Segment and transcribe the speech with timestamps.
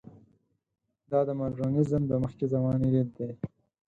[1.11, 3.31] دا د مډرنیزم د مخکې زمانې لید دی.